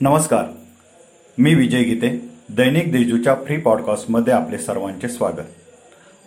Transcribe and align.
नमस्कार. 0.00 0.44
मी 1.38 1.54
विजय 1.54 1.82
गीते 1.82 2.08
दैनिक 2.56 2.92
देजूच्या 2.92 3.34
फ्री 3.34 3.56
पॉडकास्टमध्ये 3.56 4.32
आपले 4.32 4.58
सर्वांचे 4.58 5.08
स्वागत. 5.08 5.46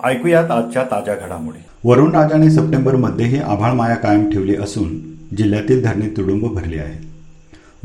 ऐकूयात 0.04 0.52
आजच्या 0.52 0.84
ताज्या 0.84 1.16
घडामोडी. 1.16 1.60
वरुण 1.84 2.16
राजाने 2.16 2.50
सप्टेंबरमध्येही 2.52 3.38
आभाळ 3.38 3.72
माया 3.72 3.96
कायम 3.96 4.30
ठेवली 4.30 4.56
असून 4.56 5.00
जिल्ह्यातील 5.38 5.84
धरणे 5.84 6.08
तुडुंब 6.08 6.46
भरली 6.46 6.78
आहे. 6.78 7.08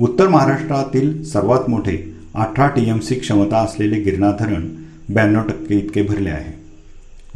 उत्तर 0.00 0.28
महाराष्ट्रातील 0.28 1.24
सर्वात 1.24 1.70
मोठे 1.70 2.14
अठरा 2.34 2.68
टी 2.68 2.88
एम 2.88 2.98
सी 2.98 3.14
क्षमता 3.14 3.58
असलेले 3.58 4.00
गिरणा 4.00 4.30
धरण 4.30 4.68
ब्याण्णव 5.08 5.42
टक्के 5.42 5.74
इतके 5.74 6.02
भरले 6.02 6.30
आहे. 6.30 6.60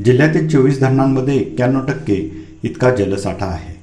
जिल्ह्यातील 0.05 0.49
चोवीस 0.49 0.81
धरणांमध्ये 0.81 1.37
एक्क्याण्णव 1.37 1.81
टक्के 1.81 2.47
इतका 2.63 2.91
जलसाठा 2.91 3.47
आहे. 3.47 3.77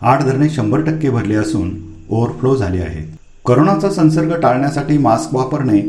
आठ 0.00 0.24
धरणे 0.24 0.48
शंभर 0.48 0.80
टक्के 0.80 1.10
भरले 1.10 1.34
असून 1.34 1.78
ओव्हरफ्लो 2.10 2.56
झाले 2.56 2.82
आहेत. 2.82 3.06
करोनाचा 3.46 3.90
संसर्ग 3.90 4.40
टाळण्यासाठी 4.40 4.98
मास्क 4.98 5.34
वापरणे 5.34 5.80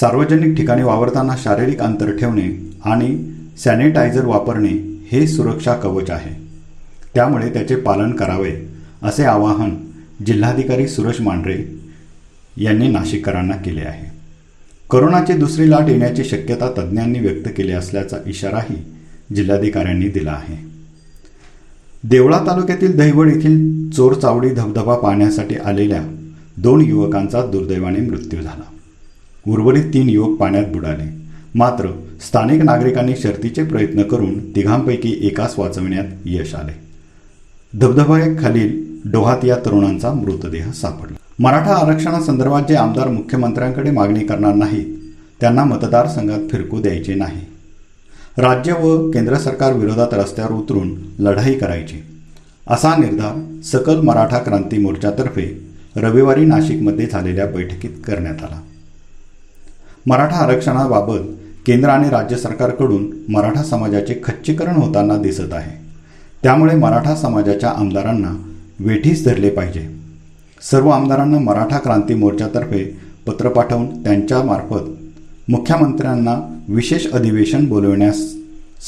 सार्वजनिक 0.00 0.56
ठिकाणी 0.56 0.82
वावरताना 0.82 1.34
शारीरिक 1.38 1.80
अंतर 1.80 2.10
ठेवणे 2.16 2.72
आणि 2.84 3.16
सॅनिटायझर 3.58 4.24
वापरणे 4.24 4.68
हे 5.12 5.26
सुरक्षा 5.26 5.74
कवच 5.74 6.10
आहे. 6.10 6.34
त्यामुळे 7.14 7.52
त्याचे 7.52 7.76
पालन 7.76 8.12
करावे 8.12 8.52
असे 9.02 9.24
आवाहन 9.24 9.74
जिल्हाधिकारी 10.26 10.88
सुरेश 10.88 11.20
मांढरे 11.20 11.56
यांनी 12.56 12.88
नाशिककरांना 12.88 13.56
केले 13.56 13.80
आहे. 13.80 14.10
करोनाची 14.90 15.32
दुसरी 15.32 15.70
लाट 15.70 15.88
येण्याची 15.88 16.24
शक्यता 16.24 16.70
तज्ज्ञांनी 16.78 17.18
व्यक्त 17.18 17.48
केली 17.56 17.72
असल्याचा 17.72 18.16
इशाराही 18.26 18.76
जिल्हाधिकाऱ्यांनी 19.34 20.08
दिला 20.08 20.32
आहे. 20.32 20.56
देवळा 22.04 22.38
तालुक्यातील 22.38 22.96
दहिवड 22.96 23.28
येथील 23.28 23.90
चोर 23.90 24.14
चावडी 24.14 24.48
धबधबा 24.48 24.96
पाहण्यासाठी 24.96 25.56
आलेल्या 25.56 26.02
दोन 26.56 26.80
युवकांचा 26.80 27.46
दुर्दैवाने 27.46 28.00
मृत्यू 28.00 28.42
झाला. 28.42 28.64
उर्वरित 29.48 29.84
तीन 29.84 30.08
युवक 30.08 30.38
पाण्यात 30.38 30.66
बुडाले. 30.66 31.22
मात्र 31.54 31.86
स्थानिक 32.20 32.62
नागरिकांनी 32.62 33.12
शर्तीचे 33.16 33.64
प्रयत्न 33.64 34.02
करून 34.02 34.50
तिघांपैकी 34.56 35.18
एकास 35.22 35.54
वाचविण्यात 35.58 36.04
यश 36.24 36.54
आले. 36.54 36.72
धबधब्याखालील 37.78 38.98
डोहात 39.04 39.44
या 39.44 39.56
तरुणांचा 39.56 40.12
मृतदेह 40.12 40.70
सापडला. 40.70 41.16
मराठा 41.38 41.74
आरक्षणासंदर्भात 41.74 42.62
जे 42.68 42.74
आमदार 42.74 43.08
मुख्यमंत्र्यांकडे 43.08 43.90
मागणी 43.90 44.20
करणार 44.20 44.54
नाहीत 44.54 44.98
त्यांना 45.40 45.64
मतदारसंघात 45.64 46.40
फिरकू 46.50 46.80
द्यायचे 46.80 47.14
नाही. 47.14 47.40
राज्य 48.38 48.72
व 48.72 49.10
केंद्र 49.10 49.36
सरकार 49.36 49.72
विरोधात 49.72 50.08
रस्त्यावर 50.12 50.52
उतरून 50.52 50.90
लढाई 51.18 51.54
करायची. 51.54 52.04
असा 52.66 52.96
निर्धार 52.96 53.60
सकल 53.62 54.00
मराठा 54.00 54.38
क्रांती 54.38 54.78
मोर्चातर्फे 54.78 55.71
रविवारी 55.96 56.44
नाशिकमध्ये 56.44 57.06
झालेल्या 57.06 57.46
बैठकीत 57.46 57.90
करण्यात 58.04 58.34
आला. 58.34 58.60
मराठा 60.06 60.36
आरक्षणाबाबत 60.36 61.18
केंद्र 61.66 61.88
आणि 61.88 62.08
राज्य 62.08 62.36
सरकारकडून 62.36 63.10
मराठा 63.28 63.62
समाजाचे 63.62 64.14
खच्चीकरण 64.24 64.74
होताना 64.74 65.16
दिसत 65.16 65.52
आहे. 65.52 65.84
त्यामुळे 66.42 66.76
मराठा 66.76 67.14
समाजाच्या 67.14 67.70
आमदारांना 67.70 68.52
वेठीस 68.80 69.24
धरले 69.24 69.50
पाहिजे. 69.50 69.88
सर्व 70.70 70.88
आमदारांना 70.88 71.38
मराठा 71.38 71.78
क्रांती 71.78 72.14
मोर्चातर्फे 72.14 72.98
पत्र 73.26 73.48
पाठवून 73.48 74.02
त्यांच्यामार्फत 74.02 74.88
मुख्यमंत्र्यांना 75.50 76.64
विशेष 76.68 77.06
अधिवेशन 77.06 77.66
बोलवण्यास 77.66 78.34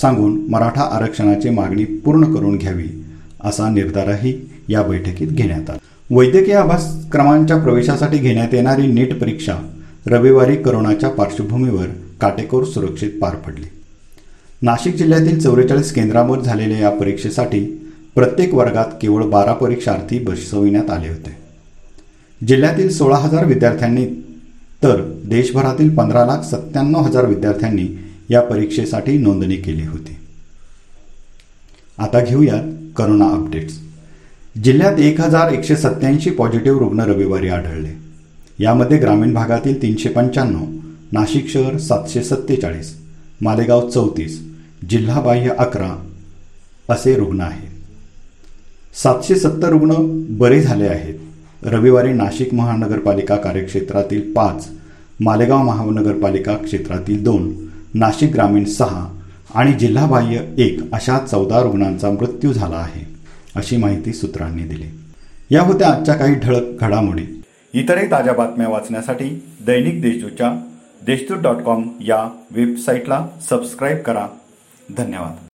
सांगून 0.00 0.46
मराठा 0.50 0.82
आरक्षणाची 0.82 1.50
मागणी 1.50 1.84
पूर्ण 1.84 2.34
करून 2.34 2.56
घ्यावी 2.56 3.04
असा 3.40 3.68
निर्धारही 3.68 4.50
या 4.68 4.82
बैठकीत 4.82 5.28
घेण्यात 5.28 5.70
आला. 5.70 5.78
वैद्यकीय 6.10 6.54
अभ्यासक्रमांच्या 6.54 7.56
प्रवेशासाठी 7.56 8.18
घेण्यात 8.18 8.54
येणारी 8.54 8.86
नीट 8.86 9.20
परीक्षा 9.20 9.56
रविवारी 10.06 10.56
करोनाच्या 10.56 11.08
पार्श्वभूमीवर 11.08 11.86
काटेकोर 12.20 12.64
सुरक्षित 12.64 13.10
पार 13.22 13.34
पडली. 13.34 13.64
नाशिक 14.62 14.94
जिल्ह्यातील 14.94 15.38
चौवेचाळीस 15.40 15.92
केंद्रांवर 15.92 16.40
झालेल्या 16.40 16.78
या 16.78 16.90
परीक्षेसाठी 16.90 17.90
प्रत्येक 18.14 18.54
वर्गात 18.54 18.84
केवळ 19.02 19.24
बारा 19.24 19.52
परीक्षार्थी 19.52 20.18
बसविण्यात 20.18 20.90
आले 20.90 21.08
होते. 21.08 21.36
जिल्ह्यातील 22.46 22.88
सोळा 22.90 23.16
हजार 23.16 23.44
विद्यार्थ्यांनी 23.44 24.06
तर 24.82 25.20
देशभरातील 25.24 25.94
पंधरा 25.94 26.24
लाख 26.24 26.42
सत्त्याण्णव 26.42 27.00
हजार 27.00 27.26
विद्यार्थ्यांनी 27.26 27.98
या 28.30 28.40
परीक्षेसाठी 28.40 29.18
नोंदणी 29.18 29.56
केली 29.56 29.86
होती. 29.86 30.16
आता 31.98 32.24
घेऊयात 32.24 32.64
करोना 32.96 33.24
अपडेट्स. 33.24 33.74
जिल्ह्यात 34.62 34.98
एक 34.98 35.20
हजार 35.20 35.52
एकशे 35.52 35.76
सत्याऐंशी 35.76 36.30
पॉझिटिव्ह 36.30 36.78
रुग्ण 36.78 37.00
रविवारी 37.00 37.48
आढळले. 37.48 37.88
यामध्ये 38.58 38.98
ग्रामीण 38.98 39.34
भागातील 39.34 39.82
तीनशे 39.82 40.08
पंच्याण्णव 40.08 40.64
नाशिक 41.12 41.48
शहर 41.48 41.78
सातशे 41.78 42.22
सत्तेचाळीस 42.22 42.94
मालेगाव 43.40 43.88
चौतीस 43.90 44.40
जिल्हाबाह्य 44.90 45.50
अकरा 45.58 46.06
असे 46.88 47.14
रुग्ण 47.16 47.40
आहेत. 47.40 47.70
सातशे 49.02 49.36
सत्तर 49.36 49.68
रुग्ण 49.68 49.94
बरे 50.38 50.60
झाले 50.60 50.86
आहेत. 50.86 51.14
रविवारी 51.62 52.12
नाशिक 52.12 52.54
महानगरपालिका 52.54 53.36
कार्यक्षेत्रातील 53.36 54.32
पाच 54.32 54.68
मालेगाव 55.20 55.62
महानगरपालिका 55.62 56.56
क्षेत्रातील 56.56 57.22
दोन 57.24 57.52
नाशिक 57.94 58.32
ग्रामीण 58.32 58.64
सहा 58.64 59.06
आणि 59.54 59.72
जिल्हाबाह्य 59.72 60.40
एक 60.58 60.80
अशा 60.92 61.18
चौदा 61.18 61.60
रुग्णांचा 61.60 62.10
मृत्यू 62.10 62.52
झाला 62.52 62.76
आहे. 62.76 63.03
अशी 63.56 63.76
माहिती 63.76 64.12
सूत्रांनी 64.12 64.62
दिली. 64.62 64.86
या 65.50 65.62
होत्या 65.62 65.88
आजच्या 65.88 66.14
काही 66.14 66.34
ठळक 66.34 66.62
घडामोडी. 66.80 67.42
इतरही 67.72 68.10
ताज्या 68.10 68.32
बातम्या 68.32 68.68
वाचण्यासाठी 68.68 69.44
दैनिक 69.66 70.02
देशदूतच्या 70.02 70.54
देशदूत 71.06 71.38
डॉट 71.38 71.56
कॉम 71.56 71.88
या 72.00 72.28
वेबसाईटला 72.50 73.28
सबस्क्राईब 73.50 73.98
करा. 73.98 74.28
धन्यवाद. 74.96 75.46